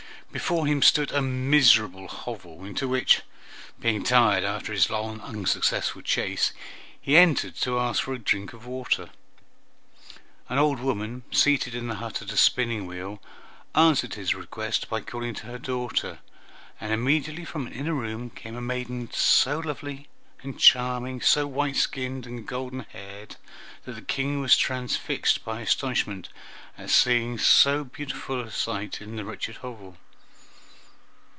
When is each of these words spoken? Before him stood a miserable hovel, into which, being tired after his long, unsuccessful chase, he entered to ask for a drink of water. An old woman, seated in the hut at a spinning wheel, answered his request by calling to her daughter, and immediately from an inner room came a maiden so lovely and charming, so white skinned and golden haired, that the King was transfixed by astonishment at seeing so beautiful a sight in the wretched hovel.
Before 0.31 0.65
him 0.65 0.81
stood 0.81 1.11
a 1.11 1.21
miserable 1.21 2.07
hovel, 2.07 2.63
into 2.63 2.87
which, 2.87 3.21
being 3.81 4.01
tired 4.01 4.45
after 4.45 4.71
his 4.71 4.89
long, 4.89 5.19
unsuccessful 5.19 6.01
chase, 6.01 6.53
he 7.01 7.17
entered 7.17 7.53
to 7.57 7.77
ask 7.77 8.03
for 8.03 8.13
a 8.13 8.17
drink 8.17 8.53
of 8.53 8.65
water. 8.65 9.09
An 10.47 10.57
old 10.57 10.79
woman, 10.79 11.23
seated 11.31 11.75
in 11.75 11.89
the 11.89 11.95
hut 11.95 12.21
at 12.21 12.31
a 12.31 12.37
spinning 12.37 12.87
wheel, 12.87 13.21
answered 13.75 14.13
his 14.13 14.33
request 14.33 14.89
by 14.89 15.01
calling 15.01 15.33
to 15.33 15.47
her 15.47 15.57
daughter, 15.59 16.19
and 16.79 16.93
immediately 16.93 17.43
from 17.43 17.67
an 17.67 17.73
inner 17.73 17.93
room 17.93 18.29
came 18.29 18.55
a 18.55 18.61
maiden 18.61 19.09
so 19.11 19.59
lovely 19.59 20.07
and 20.43 20.57
charming, 20.57 21.19
so 21.19 21.45
white 21.45 21.75
skinned 21.75 22.25
and 22.25 22.47
golden 22.47 22.85
haired, 22.93 23.35
that 23.83 23.95
the 23.95 24.01
King 24.01 24.39
was 24.39 24.55
transfixed 24.55 25.43
by 25.43 25.59
astonishment 25.59 26.29
at 26.77 26.89
seeing 26.89 27.37
so 27.37 27.83
beautiful 27.83 28.39
a 28.39 28.49
sight 28.49 29.01
in 29.01 29.17
the 29.17 29.25
wretched 29.25 29.57
hovel. 29.57 29.97